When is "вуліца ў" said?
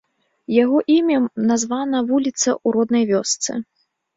2.09-2.77